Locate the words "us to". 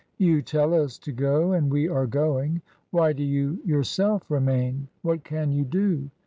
0.73-1.11